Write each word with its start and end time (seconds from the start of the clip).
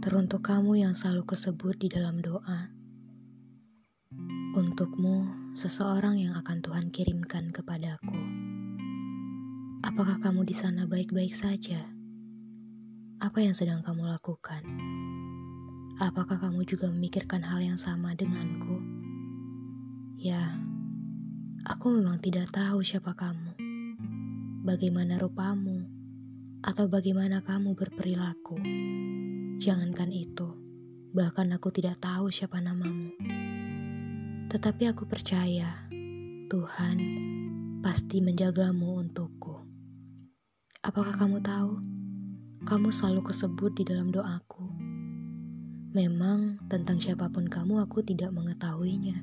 Teruntuk 0.00 0.48
kamu 0.48 0.80
yang 0.80 0.96
selalu 0.96 1.28
kesebut 1.28 1.76
di 1.76 1.92
dalam 1.92 2.24
doa, 2.24 2.72
untukmu 4.56 5.28
seseorang 5.52 6.16
yang 6.16 6.32
akan 6.40 6.64
Tuhan 6.64 6.88
kirimkan 6.88 7.52
kepadaku. 7.52 8.16
Apakah 9.84 10.16
kamu 10.24 10.48
di 10.48 10.56
sana 10.56 10.88
baik-baik 10.88 11.36
saja? 11.36 11.84
Apa 13.20 13.44
yang 13.44 13.52
sedang 13.52 13.84
kamu 13.84 14.08
lakukan? 14.08 14.64
Apakah 16.00 16.48
kamu 16.48 16.64
juga 16.64 16.88
memikirkan 16.88 17.44
hal 17.44 17.60
yang 17.60 17.76
sama 17.76 18.16
denganku? 18.16 18.80
Ya, 20.16 20.64
aku 21.68 21.92
memang 22.00 22.24
tidak 22.24 22.48
tahu 22.56 22.80
siapa 22.80 23.12
kamu, 23.12 23.52
bagaimana 24.64 25.20
rupamu, 25.20 25.84
atau 26.64 26.88
bagaimana 26.88 27.44
kamu 27.44 27.76
berperilaku. 27.76 28.56
Jangankan 29.60 30.08
itu, 30.08 30.56
bahkan 31.12 31.52
aku 31.52 31.68
tidak 31.68 32.00
tahu 32.00 32.32
siapa 32.32 32.64
namamu. 32.64 33.12
Tetapi 34.48 34.88
aku 34.88 35.04
percaya 35.04 35.84
Tuhan 36.48 36.96
pasti 37.84 38.24
menjagamu 38.24 39.04
untukku. 39.04 39.60
Apakah 40.80 41.12
kamu 41.12 41.44
tahu? 41.44 41.76
Kamu 42.64 42.88
selalu 42.88 43.20
kesebut 43.20 43.76
di 43.76 43.84
dalam 43.84 44.08
doaku. 44.08 44.64
Memang 45.92 46.64
tentang 46.72 46.96
siapa 46.96 47.28
pun 47.28 47.44
kamu 47.44 47.84
aku 47.84 48.00
tidak 48.00 48.32
mengetahuinya. 48.32 49.20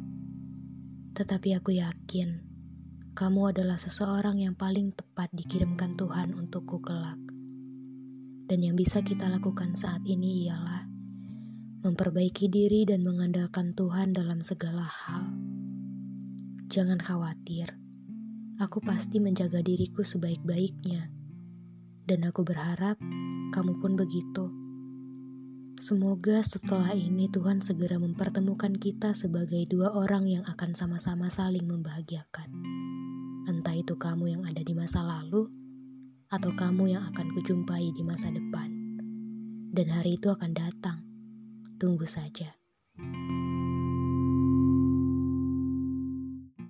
Tetapi 1.17 1.57
aku 1.57 1.81
yakin 1.81 2.45
kamu 3.17 3.57
adalah 3.57 3.81
seseorang 3.81 4.37
yang 4.37 4.53
paling 4.53 4.93
tepat 4.93 5.33
dikirimkan 5.33 5.97
Tuhan 5.97 6.37
untukku 6.37 6.77
kelak. 6.77 7.26
Dan 8.47 8.63
yang 8.63 8.79
bisa 8.79 9.03
kita 9.03 9.27
lakukan 9.27 9.75
saat 9.75 10.07
ini 10.07 10.47
ialah 10.47 10.87
memperbaiki 11.83 12.47
diri 12.47 12.87
dan 12.87 13.03
mengandalkan 13.03 13.75
Tuhan 13.75 14.15
dalam 14.15 14.39
segala 14.39 14.87
hal. 14.87 15.27
Jangan 16.71 16.99
khawatir, 16.99 17.75
aku 18.59 18.79
pasti 18.79 19.19
menjaga 19.19 19.59
diriku 19.59 20.03
sebaik-baiknya, 20.03 21.11
dan 22.07 22.19
aku 22.23 22.47
berharap 22.47 22.95
kamu 23.51 23.83
pun 23.83 23.99
begitu. 23.99 24.47
Semoga 25.77 26.41
setelah 26.41 26.95
ini 26.95 27.29
Tuhan 27.29 27.59
segera 27.61 28.01
mempertemukan 28.01 28.73
kita 28.79 29.13
sebagai 29.13 29.61
dua 29.69 29.93
orang 29.93 30.25
yang 30.25 30.43
akan 30.47 30.73
sama-sama 30.73 31.29
saling 31.29 31.67
membahagiakan. 31.67 32.49
Entah 33.47 33.75
itu 33.77 33.93
kamu 33.95 34.39
yang 34.39 34.43
ada 34.43 34.59
di 34.63 34.73
masa 34.73 35.05
lalu 35.05 35.66
atau 36.27 36.51
kamu 36.51 36.91
yang 36.91 37.03
akan 37.13 37.31
kujumpai 37.31 37.95
di 37.95 38.03
masa 38.03 38.27
depan. 38.27 38.67
Dan 39.71 39.87
hari 39.91 40.19
itu 40.19 40.27
akan 40.27 40.51
datang. 40.51 40.99
Tunggu 41.79 42.03
saja. 42.03 42.57